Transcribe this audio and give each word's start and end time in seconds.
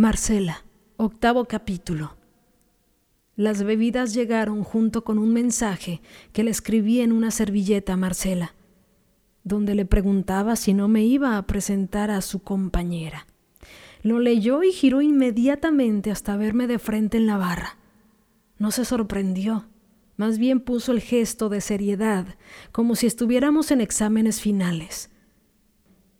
Marcela, 0.00 0.64
octavo 0.96 1.44
capítulo. 1.44 2.16
Las 3.36 3.62
bebidas 3.62 4.14
llegaron 4.14 4.64
junto 4.64 5.04
con 5.04 5.18
un 5.18 5.30
mensaje 5.34 6.00
que 6.32 6.42
le 6.42 6.50
escribí 6.50 7.02
en 7.02 7.12
una 7.12 7.30
servilleta 7.30 7.92
a 7.92 7.96
Marcela, 7.98 8.54
donde 9.44 9.74
le 9.74 9.84
preguntaba 9.84 10.56
si 10.56 10.72
no 10.72 10.88
me 10.88 11.04
iba 11.04 11.36
a 11.36 11.46
presentar 11.46 12.10
a 12.10 12.22
su 12.22 12.42
compañera. 12.42 13.26
Lo 14.02 14.20
leyó 14.20 14.62
y 14.62 14.72
giró 14.72 15.02
inmediatamente 15.02 16.10
hasta 16.10 16.34
verme 16.38 16.66
de 16.66 16.78
frente 16.78 17.18
en 17.18 17.26
la 17.26 17.36
barra. 17.36 17.76
No 18.56 18.70
se 18.70 18.86
sorprendió, 18.86 19.66
más 20.16 20.38
bien 20.38 20.60
puso 20.60 20.92
el 20.92 21.00
gesto 21.00 21.50
de 21.50 21.60
seriedad, 21.60 22.38
como 22.72 22.96
si 22.96 23.06
estuviéramos 23.06 23.70
en 23.70 23.82
exámenes 23.82 24.40
finales. 24.40 25.10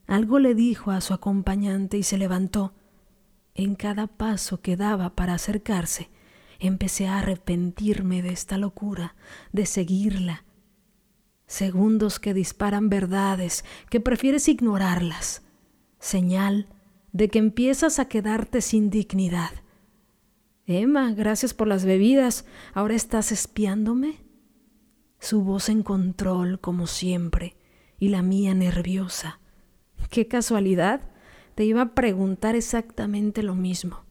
Algo 0.06 0.38
le 0.38 0.54
dijo 0.54 0.90
a 0.90 1.00
su 1.00 1.14
acompañante 1.14 1.96
y 1.96 2.02
se 2.02 2.18
levantó 2.18 2.74
en 3.54 3.74
cada 3.74 4.06
paso 4.06 4.60
que 4.60 4.76
daba 4.76 5.14
para 5.14 5.34
acercarse, 5.34 6.10
empecé 6.58 7.08
a 7.08 7.18
arrepentirme 7.18 8.22
de 8.22 8.30
esta 8.30 8.58
locura, 8.58 9.14
de 9.52 9.66
seguirla. 9.66 10.44
Segundos 11.46 12.20
que 12.20 12.34
disparan 12.34 12.88
verdades, 12.88 13.64
que 13.88 14.00
prefieres 14.00 14.46
ignorarlas. 14.48 15.42
Señal 15.98 16.68
de 17.12 17.28
que 17.28 17.38
empiezas 17.38 17.98
a 17.98 18.06
quedarte 18.06 18.60
sin 18.60 18.90
dignidad. 18.90 19.50
Emma, 20.66 21.12
gracias 21.12 21.52
por 21.52 21.66
las 21.66 21.84
bebidas. 21.84 22.44
¿Ahora 22.72 22.94
estás 22.94 23.32
espiándome? 23.32 24.20
Su 25.18 25.42
voz 25.42 25.68
en 25.68 25.82
control, 25.82 26.60
como 26.60 26.86
siempre, 26.86 27.56
y 27.98 28.08
la 28.08 28.22
mía 28.22 28.54
nerviosa. 28.54 29.40
Qué 30.08 30.28
casualidad 30.28 31.09
te 31.60 31.66
iba 31.66 31.82
a 31.82 31.94
preguntar 31.94 32.56
exactamente 32.56 33.42
lo 33.42 33.54
mismo. 33.54 34.06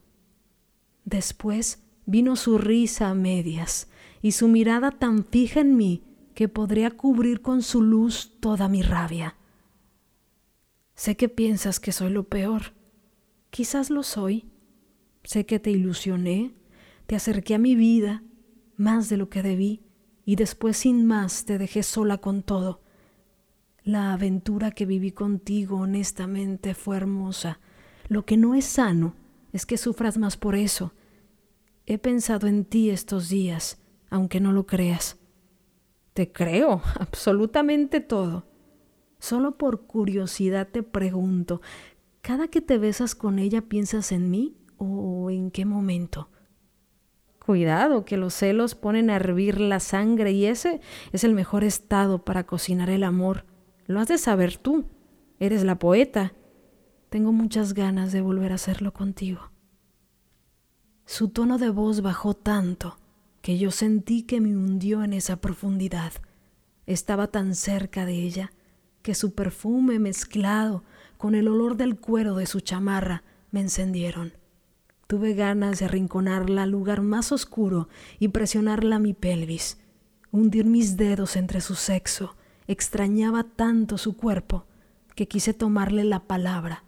Después 1.03 1.81
vino 2.05 2.35
su 2.35 2.59
risa 2.59 3.09
a 3.09 3.16
medias 3.16 3.88
y 4.22 4.33
su 4.33 4.47
mirada 4.47 4.92
tan 4.92 5.25
fija 5.25 5.61
en 5.61 5.75
mí 5.75 6.03
que 6.36 6.47
podría 6.47 6.92
cubrir 6.92 7.42
con 7.42 7.64
su 7.64 7.81
luz 7.81 8.38
toda 8.39 8.70
mi 8.70 8.83
rabia. 8.83 9.36
Sé 10.94 11.17
que 11.17 11.27
piensas 11.27 11.80
que 11.80 11.92
soy 11.92 12.11
lo 12.11 12.25
peor. 12.25 12.73
Quizás 13.50 13.89
lo 13.89 14.03
soy. 14.03 14.45
Sé 15.23 15.47
que 15.47 15.59
te 15.59 15.72
ilusioné, 15.72 16.53
te 17.08 17.16
acerqué 17.16 17.55
a 17.55 17.58
mi 17.58 17.75
vida 17.75 18.22
más 18.77 19.09
de 19.09 19.17
lo 19.17 19.31
que 19.31 19.42
debí 19.42 19.81
y 20.23 20.36
después 20.36 20.77
sin 20.77 21.03
más 21.03 21.45
te 21.45 21.58
dejé 21.58 21.81
sola 21.81 22.20
con 22.20 22.44
todo. 22.44 22.83
La 23.90 24.14
aventura 24.14 24.70
que 24.70 24.86
viví 24.86 25.09
contigo 25.09 25.78
honestamente 25.78 26.76
fue 26.76 26.95
hermosa. 26.95 27.59
Lo 28.08 28.23
que 28.23 28.38
no 28.38 28.54
es 28.54 28.66
sano 28.66 29.16
es 29.52 29.66
que 29.66 29.78
sufras 29.78 30.20
más 30.20 30.38
por 30.38 30.54
eso. 30.54 30.94
He 31.88 31.98
pensado 31.98 32.45
en 32.45 32.66
ti 32.66 32.92
estos 32.92 33.30
días, 33.30 33.82
aunque 34.12 34.40
no 34.40 34.52
lo 34.52 34.67
creas. 34.67 35.17
Te 36.14 36.32
creo, 36.32 36.84
absolutamente 37.00 38.00
todo. 38.00 38.45
Solo 39.17 39.58
por 39.58 39.88
curiosidad 39.88 40.67
te 40.67 40.84
pregunto, 40.84 41.60
¿cada 42.22 42.48
que 42.48 42.62
te 42.62 42.78
besas 42.78 43.16
con 43.16 43.40
ella 43.40 43.64
piensas 43.64 44.12
en 44.12 44.30
mí 44.30 44.56
o 44.78 45.32
en 45.32 45.50
qué 45.50 45.66
momento? 45.66 46.30
Cuidado, 47.44 48.06
que 48.06 48.17
los 48.17 48.36
celos 48.36 48.76
ponen 48.76 49.10
a 49.10 49.16
hervir 49.16 49.60
la 49.60 49.80
sangre 49.80 50.32
y 50.32 50.45
ese 50.45 50.80
es 51.12 51.23
el 51.23 51.34
mejor 51.34 51.64
estado 51.64 52.23
para 52.23 52.45
cocinar 52.45 52.92
el 52.92 53.04
amor. 53.04 53.45
Lo 53.90 54.00
has 54.00 54.08
de 54.08 54.20
saber 54.20 54.56
tú. 54.56 54.86
Eres 55.40 55.64
la 55.64 55.80
poeta. 55.80 56.34
Tengo 57.09 57.32
muchas 57.32 57.73
ganas 57.73 58.12
de 58.12 58.22
volver 58.22 58.52
a 58.52 58.56
hacerlo 58.56 58.94
contigo. 58.94 59.50
Su 61.08 61.30
tono 61.30 61.58
de 61.58 61.72
voz 61.72 62.02
bajó 62.02 62.36
tanto 62.36 63.00
que 63.42 63.58
yo 63.58 63.72
sentí 63.72 64.22
que 64.22 64.42
me 64.42 64.56
hundió 64.56 65.04
en 65.04 65.14
esa 65.14 65.42
profundidad. 65.42 66.14
Estaba 66.86 67.26
tan 67.32 67.55
cerca 67.55 68.05
de 68.05 68.14
ella 68.14 68.54
que 69.02 69.16
su 69.16 69.33
perfume 69.33 69.98
mezclado 69.98 70.83
con 71.17 71.33
el 71.33 71.48
olor 71.48 71.76
del 71.76 71.99
cuero 71.99 72.36
de 72.36 72.45
su 72.45 72.60
chamarra 72.60 73.23
me 73.49 73.60
encendieron. 73.60 74.33
Tuve 75.08 75.33
ganas 75.33 75.80
de 75.80 75.86
arrinconarla 75.86 76.61
al 76.61 76.70
lugar 76.70 77.02
más 77.02 77.32
oscuro 77.32 77.89
y 78.20 78.28
presionarla 78.28 78.98
a 78.98 78.99
mi 78.99 79.16
pelvis, 79.16 79.80
hundir 80.30 80.66
mis 80.66 80.95
dedos 80.95 81.36
entre 81.36 81.60
su 81.60 81.73
sexo 81.73 82.36
extrañaba 82.69 83.43
tanto 83.43 83.97
su 83.97 84.15
cuerpo 84.15 84.67
que 85.15 85.27
quise 85.27 85.55
tomarle 85.55 86.03
la 86.03 86.27
palabra 86.27 86.83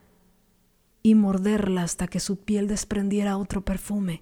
y 1.02 1.16
morderla 1.16 1.82
hasta 1.82 2.06
que 2.06 2.20
su 2.20 2.38
piel 2.38 2.68
desprendiera 2.68 3.36
otro 3.36 3.66
perfume, 3.66 4.22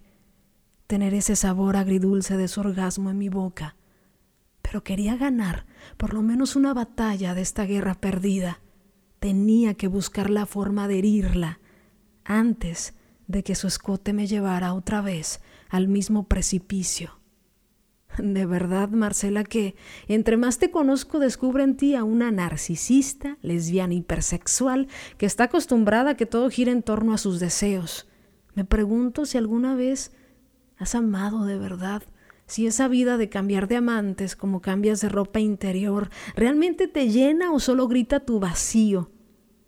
tener 0.88 1.14
ese 1.14 1.36
sabor 1.36 1.76
agridulce 1.76 2.38
de 2.38 2.48
su 2.48 2.62
orgasmo 2.62 3.10
en 3.10 3.18
mi 3.18 3.28
boca. 3.28 3.76
Pero 4.62 4.86
quería 4.86 5.18
ganar 5.18 5.66
por 5.98 6.14
lo 6.14 6.22
menos 6.22 6.56
una 6.56 6.74
batalla 6.74 7.36
de 7.36 7.42
esta 7.42 7.66
guerra 7.66 7.94
perdida. 7.96 8.62
Tenía 9.20 9.74
que 9.74 9.90
buscar 9.90 10.30
la 10.30 10.46
forma 10.46 10.88
de 10.88 11.00
herirla 11.00 11.60
antes 12.24 12.94
de 13.28 13.44
que 13.44 13.56
su 13.56 13.68
escote 13.68 14.14
me 14.14 14.28
llevara 14.28 14.74
otra 14.74 15.02
vez 15.02 15.42
al 15.68 15.90
mismo 15.90 16.24
precipicio. 16.24 17.19
De 18.18 18.46
verdad, 18.46 18.90
Marcela, 18.90 19.44
que 19.44 19.76
entre 20.08 20.36
más 20.36 20.58
te 20.58 20.72
conozco 20.72 21.20
descubro 21.20 21.64
en 21.64 21.78
ti 21.78 21.96
a 21.96 22.04
una 22.04 22.32
narcisista, 22.32 23.38
lesbiana 23.42 23.94
hipersexual, 23.94 24.88
que 25.18 25.26
está 25.26 25.46
acostumbrada 25.46 26.12
a 26.12 26.18
que 26.18 26.26
todo 26.26 26.50
gire 26.50 26.72
en 26.72 26.84
torno 26.84 27.14
a 27.14 27.18
sus 27.18 27.40
deseos. 27.40 28.08
Me 28.56 28.66
pregunto 28.66 29.26
si 29.26 29.38
alguna 29.38 29.76
vez 29.76 30.12
has 30.78 30.96
amado 30.96 31.46
de 31.46 31.58
verdad, 31.58 32.04
si 32.46 32.66
esa 32.66 32.88
vida 32.88 33.18
de 33.18 33.30
cambiar 33.30 33.68
de 33.68 33.76
amantes 33.76 34.36
como 34.36 34.60
cambias 34.60 35.02
de 35.02 35.10
ropa 35.10 35.40
interior 35.40 36.10
realmente 36.36 36.88
te 36.88 37.10
llena 37.10 37.52
o 37.52 37.60
solo 37.60 37.88
grita 37.88 38.22
tu 38.22 38.40
vacío. 38.40 39.12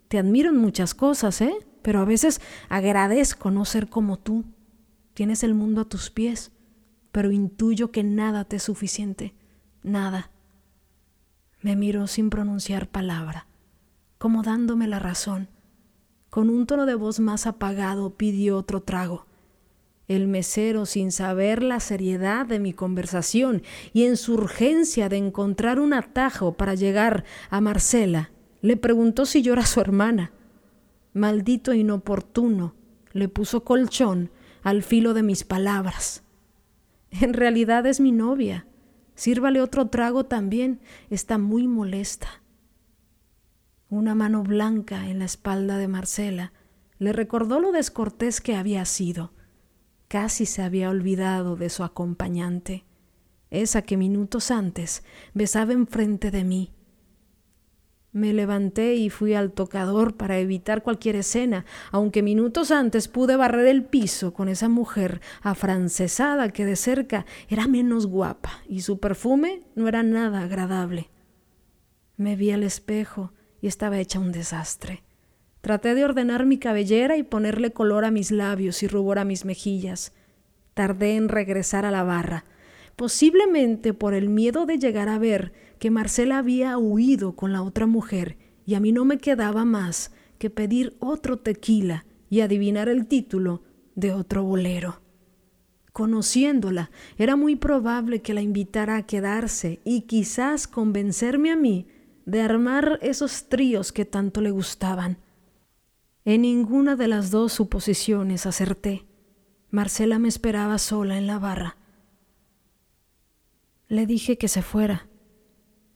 Te 0.08 0.18
admiro 0.18 0.50
en 0.50 0.56
muchas 0.56 0.94
cosas, 0.94 1.40
¿eh? 1.40 1.54
Pero 1.80 2.00
a 2.00 2.04
veces 2.04 2.40
agradezco 2.68 3.50
no 3.50 3.64
ser 3.64 3.88
como 3.88 4.18
tú. 4.18 4.44
Tienes 5.14 5.42
el 5.42 5.54
mundo 5.54 5.80
a 5.80 5.88
tus 5.88 6.10
pies 6.10 6.52
pero 7.12 7.30
intuyo 7.30 7.92
que 7.92 8.02
nada 8.02 8.44
te 8.44 8.56
es 8.56 8.62
suficiente, 8.62 9.34
nada. 9.82 10.30
Me 11.60 11.76
miró 11.76 12.06
sin 12.06 12.30
pronunciar 12.30 12.88
palabra, 12.88 13.46
como 14.18 14.42
dándome 14.42 14.88
la 14.88 14.98
razón. 14.98 15.48
Con 16.30 16.48
un 16.48 16.66
tono 16.66 16.86
de 16.86 16.94
voz 16.94 17.20
más 17.20 17.46
apagado 17.46 18.16
pidió 18.16 18.56
otro 18.56 18.82
trago. 18.82 19.26
El 20.08 20.26
mesero, 20.26 20.86
sin 20.86 21.12
saber 21.12 21.62
la 21.62 21.78
seriedad 21.78 22.46
de 22.46 22.58
mi 22.58 22.72
conversación 22.72 23.62
y 23.92 24.04
en 24.04 24.16
su 24.16 24.34
urgencia 24.34 25.08
de 25.08 25.18
encontrar 25.18 25.78
un 25.78 25.92
atajo 25.92 26.54
para 26.54 26.74
llegar 26.74 27.24
a 27.50 27.60
Marcela, 27.60 28.32
le 28.62 28.76
preguntó 28.76 29.26
si 29.26 29.42
yo 29.42 29.52
era 29.52 29.66
su 29.66 29.80
hermana. 29.80 30.32
Maldito 31.12 31.72
e 31.72 31.78
inoportuno, 31.78 32.74
le 33.12 33.28
puso 33.28 33.64
colchón 33.64 34.30
al 34.62 34.82
filo 34.82 35.14
de 35.14 35.22
mis 35.22 35.44
palabras. 35.44 36.22
En 37.20 37.34
realidad 37.34 37.86
es 37.86 38.00
mi 38.00 38.12
novia. 38.12 38.66
Sírvale 39.14 39.60
otro 39.60 39.88
trago 39.88 40.24
también. 40.24 40.80
Está 41.10 41.38
muy 41.38 41.68
molesta. 41.68 42.42
Una 43.88 44.14
mano 44.14 44.42
blanca 44.42 45.08
en 45.08 45.18
la 45.18 45.26
espalda 45.26 45.76
de 45.76 45.88
Marcela 45.88 46.52
le 46.98 47.12
recordó 47.12 47.60
lo 47.60 47.72
descortés 47.72 48.40
que 48.40 48.56
había 48.56 48.84
sido. 48.84 49.32
Casi 50.08 50.46
se 50.46 50.62
había 50.62 50.88
olvidado 50.88 51.56
de 51.56 51.68
su 51.68 51.84
acompañante, 51.84 52.84
esa 53.50 53.82
que 53.82 53.96
minutos 53.96 54.50
antes 54.50 55.02
besaba 55.34 55.72
enfrente 55.72 56.30
de 56.30 56.44
mí 56.44 56.72
me 58.12 58.34
levanté 58.34 58.94
y 58.94 59.08
fui 59.08 59.32
al 59.34 59.52
tocador 59.52 60.16
para 60.16 60.38
evitar 60.38 60.82
cualquier 60.82 61.16
escena, 61.16 61.64
aunque 61.90 62.22
minutos 62.22 62.70
antes 62.70 63.08
pude 63.08 63.36
barrer 63.36 63.66
el 63.66 63.84
piso 63.84 64.34
con 64.34 64.50
esa 64.50 64.68
mujer 64.68 65.22
afrancesada 65.40 66.50
que 66.50 66.66
de 66.66 66.76
cerca 66.76 67.24
era 67.48 67.66
menos 67.66 68.06
guapa 68.06 68.62
y 68.68 68.82
su 68.82 69.00
perfume 69.00 69.62
no 69.74 69.88
era 69.88 70.02
nada 70.02 70.42
agradable. 70.42 71.08
Me 72.18 72.36
vi 72.36 72.50
al 72.50 72.62
espejo 72.62 73.32
y 73.62 73.66
estaba 73.66 73.98
hecha 73.98 74.18
un 74.18 74.30
desastre. 74.30 75.02
Traté 75.62 75.94
de 75.94 76.04
ordenar 76.04 76.44
mi 76.44 76.58
cabellera 76.58 77.16
y 77.16 77.22
ponerle 77.22 77.72
color 77.72 78.04
a 78.04 78.10
mis 78.10 78.30
labios 78.30 78.82
y 78.82 78.88
rubor 78.88 79.18
a 79.18 79.24
mis 79.24 79.44
mejillas. 79.46 80.12
Tardé 80.74 81.16
en 81.16 81.28
regresar 81.28 81.86
a 81.86 81.90
la 81.90 82.02
barra, 82.02 82.44
posiblemente 83.02 83.94
por 83.94 84.14
el 84.14 84.28
miedo 84.28 84.64
de 84.64 84.78
llegar 84.78 85.08
a 85.08 85.18
ver 85.18 85.52
que 85.80 85.90
Marcela 85.90 86.38
había 86.38 86.78
huido 86.78 87.34
con 87.34 87.52
la 87.52 87.60
otra 87.60 87.84
mujer 87.84 88.38
y 88.64 88.74
a 88.74 88.80
mí 88.80 88.92
no 88.92 89.04
me 89.04 89.18
quedaba 89.18 89.64
más 89.64 90.12
que 90.38 90.50
pedir 90.50 90.94
otro 91.00 91.36
tequila 91.40 92.06
y 92.30 92.42
adivinar 92.42 92.88
el 92.88 93.08
título 93.08 93.64
de 93.96 94.12
otro 94.12 94.44
bolero. 94.44 95.02
Conociéndola, 95.92 96.92
era 97.18 97.34
muy 97.34 97.56
probable 97.56 98.22
que 98.22 98.34
la 98.34 98.40
invitara 98.40 98.94
a 98.94 99.02
quedarse 99.04 99.80
y 99.84 100.02
quizás 100.02 100.68
convencerme 100.68 101.50
a 101.50 101.56
mí 101.56 101.88
de 102.24 102.40
armar 102.40 103.00
esos 103.02 103.48
tríos 103.48 103.90
que 103.90 104.04
tanto 104.04 104.40
le 104.40 104.52
gustaban. 104.52 105.18
En 106.24 106.42
ninguna 106.42 106.94
de 106.94 107.08
las 107.08 107.32
dos 107.32 107.52
suposiciones 107.52 108.46
acerté. 108.46 109.08
Marcela 109.72 110.20
me 110.20 110.28
esperaba 110.28 110.78
sola 110.78 111.18
en 111.18 111.26
la 111.26 111.40
barra. 111.40 111.81
Le 113.92 114.06
dije 114.06 114.38
que 114.38 114.48
se 114.48 114.62
fuera. 114.62 115.06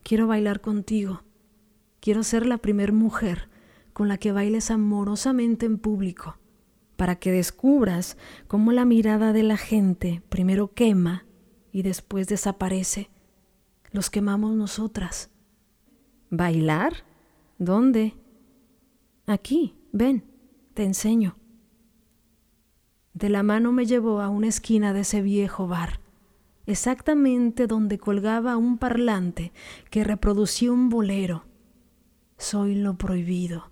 Quiero 0.02 0.26
bailar 0.26 0.60
contigo. 0.60 1.22
Quiero 1.98 2.24
ser 2.24 2.44
la 2.44 2.58
primer 2.58 2.92
mujer 2.92 3.48
con 3.94 4.06
la 4.06 4.18
que 4.18 4.32
bailes 4.32 4.70
amorosamente 4.70 5.64
en 5.64 5.78
público, 5.78 6.36
para 6.96 7.16
que 7.16 7.32
descubras 7.32 8.18
cómo 8.48 8.72
la 8.72 8.84
mirada 8.84 9.32
de 9.32 9.44
la 9.44 9.56
gente 9.56 10.22
primero 10.28 10.74
quema 10.74 11.24
y 11.72 11.80
después 11.80 12.28
desaparece. 12.28 13.08
Los 13.92 14.10
quemamos 14.10 14.54
nosotras. 14.54 15.30
¿Bailar? 16.28 17.06
¿Dónde? 17.56 18.12
Aquí, 19.24 19.74
ven, 19.92 20.22
te 20.74 20.84
enseño. 20.84 21.38
De 23.14 23.30
la 23.30 23.42
mano 23.42 23.72
me 23.72 23.86
llevó 23.86 24.20
a 24.20 24.28
una 24.28 24.48
esquina 24.48 24.92
de 24.92 25.00
ese 25.00 25.22
viejo 25.22 25.66
bar 25.66 26.04
exactamente 26.66 27.66
donde 27.66 27.98
colgaba 27.98 28.56
un 28.56 28.78
parlante 28.78 29.52
que 29.90 30.04
reproducía 30.04 30.72
un 30.72 30.88
bolero. 30.88 31.46
Soy 32.36 32.74
lo 32.74 32.98
prohibido. 32.98 33.70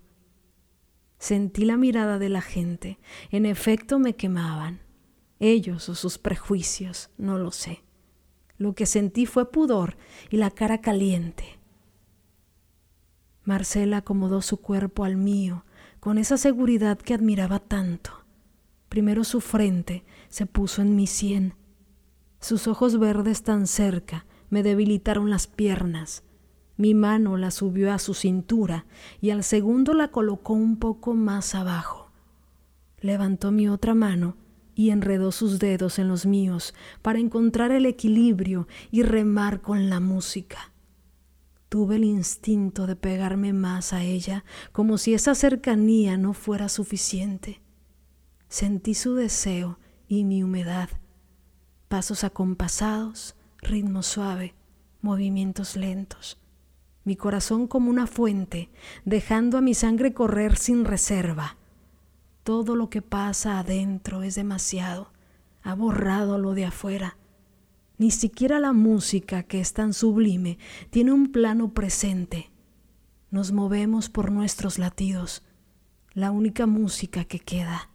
Sentí 1.17 1.65
la 1.65 1.77
mirada 1.77 2.19
de 2.19 2.29
la 2.29 2.41
gente. 2.41 2.99
En 3.31 3.45
efecto 3.45 3.99
me 3.99 4.15
quemaban. 4.15 4.81
Ellos 5.39 5.89
o 5.89 5.95
sus 5.95 6.17
prejuicios, 6.17 7.09
no 7.17 7.37
lo 7.37 7.51
sé. 7.51 7.83
Lo 8.57 8.73
que 8.73 8.85
sentí 8.85 9.25
fue 9.25 9.51
pudor 9.51 9.97
y 10.29 10.37
la 10.37 10.49
cara 10.49 10.81
caliente. 10.81 11.59
Marcela 13.43 13.97
acomodó 13.97 14.41
su 14.41 14.57
cuerpo 14.57 15.03
al 15.03 15.17
mío 15.17 15.65
con 15.99 16.17
esa 16.17 16.37
seguridad 16.37 16.97
que 16.97 17.13
admiraba 17.13 17.59
tanto. 17.59 18.25
Primero 18.89 19.23
su 19.23 19.41
frente 19.41 20.05
se 20.29 20.45
puso 20.45 20.81
en 20.81 20.95
mi 20.95 21.05
sien 21.05 21.55
sus 22.45 22.67
ojos 22.67 22.99
verdes 22.99 23.41
tan 23.41 23.65
cerca 23.65 24.27
me 24.51 24.61
debilitaron 24.61 25.31
las 25.31 25.47
piernas. 25.47 26.21
Mi 26.77 26.93
mano 26.93 27.37
la 27.37 27.49
subió 27.49 27.91
a 27.91 27.97
su 27.97 28.13
cintura 28.13 28.85
y 29.19 29.31
al 29.31 29.43
segundo 29.43 29.95
la 29.95 30.09
colocó 30.09 30.53
un 30.53 30.77
poco 30.77 31.15
más 31.15 31.55
abajo. 31.55 32.11
Levantó 32.99 33.51
mi 33.51 33.67
otra 33.67 33.95
mano 33.95 34.37
y 34.75 34.91
enredó 34.91 35.31
sus 35.31 35.57
dedos 35.57 35.97
en 35.97 36.07
los 36.07 36.27
míos 36.27 36.75
para 37.01 37.17
encontrar 37.17 37.71
el 37.71 37.87
equilibrio 37.87 38.67
y 38.91 39.01
remar 39.01 39.61
con 39.61 39.89
la 39.89 39.99
música. 39.99 40.71
Tuve 41.67 41.95
el 41.95 42.03
instinto 42.03 42.85
de 42.85 42.95
pegarme 42.95 43.53
más 43.53 43.91
a 43.91 44.03
ella, 44.03 44.45
como 44.71 44.99
si 44.99 45.15
esa 45.15 45.33
cercanía 45.33 46.15
no 46.15 46.33
fuera 46.33 46.69
suficiente. 46.69 47.63
Sentí 48.49 48.93
su 48.93 49.15
deseo 49.15 49.79
y 50.07 50.25
mi 50.25 50.43
humedad 50.43 50.89
pasos 51.87 52.23
acompasados, 52.23 53.35
ritmo 53.59 54.03
suave, 54.03 54.55
movimientos 55.01 55.75
lentos, 55.75 56.39
mi 57.03 57.15
corazón 57.15 57.67
como 57.67 57.89
una 57.89 58.07
fuente, 58.07 58.69
dejando 59.05 59.57
a 59.57 59.61
mi 59.61 59.73
sangre 59.73 60.13
correr 60.13 60.57
sin 60.57 60.85
reserva. 60.85 61.57
Todo 62.43 62.75
lo 62.75 62.89
que 62.89 63.01
pasa 63.01 63.59
adentro 63.59 64.23
es 64.23 64.35
demasiado, 64.35 65.11
ha 65.63 65.75
borrado 65.75 66.37
lo 66.39 66.53
de 66.53 66.65
afuera. 66.65 67.17
Ni 67.97 68.11
siquiera 68.11 68.59
la 68.59 68.73
música, 68.73 69.43
que 69.43 69.59
es 69.59 69.73
tan 69.73 69.93
sublime, 69.93 70.57
tiene 70.89 71.11
un 71.11 71.31
plano 71.31 71.73
presente. 71.73 72.51
Nos 73.31 73.51
movemos 73.51 74.09
por 74.09 74.31
nuestros 74.31 74.79
latidos, 74.79 75.43
la 76.13 76.31
única 76.31 76.65
música 76.65 77.25
que 77.25 77.39
queda. 77.39 77.89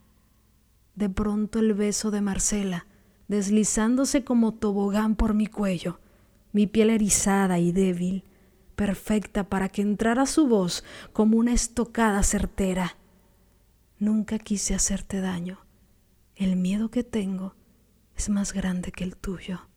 De 0.95 1.09
pronto 1.09 1.59
el 1.59 1.75
beso 1.75 2.11
de 2.11 2.21
Marcela, 2.21 2.87
deslizándose 3.31 4.25
como 4.25 4.55
tobogán 4.55 5.15
por 5.15 5.35
mi 5.35 5.47
cuello, 5.47 6.01
mi 6.51 6.67
piel 6.67 6.91
erizada 6.91 7.61
y 7.61 7.71
débil, 7.71 8.25
perfecta 8.75 9.49
para 9.49 9.69
que 9.69 9.83
entrara 9.83 10.27
su 10.27 10.49
voz 10.49 10.83
como 11.13 11.37
una 11.37 11.53
estocada 11.53 12.25
certera. 12.25 12.97
Nunca 14.01 14.41
quise 14.41 14.75
hacerte 14.75 15.21
daño. 15.21 15.61
El 16.35 16.57
miedo 16.57 16.91
que 16.91 17.05
tengo 17.05 17.55
es 18.17 18.31
más 18.31 18.53
grande 18.53 18.91
que 18.91 19.05
el 19.05 19.17
tuyo. 19.17 19.70